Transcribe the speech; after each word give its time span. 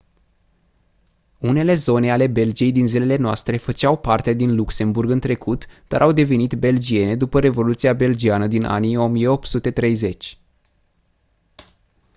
unele 1.37 1.73
zone 1.73 2.11
ale 2.11 2.27
belgiei 2.27 2.71
din 2.71 2.87
zilele 2.87 3.15
noastre 3.15 3.57
făceau 3.57 3.97
parte 3.97 4.33
din 4.33 4.55
luxemburg 4.55 5.09
în 5.09 5.19
trecut 5.19 5.65
dar 5.87 6.01
au 6.01 6.11
devenit 6.11 6.53
belgiene 6.53 7.15
după 7.15 7.39
revoluția 7.39 7.93
belgiană 7.93 8.47
din 8.47 8.63
anii 8.65 8.97
1830 8.97 10.37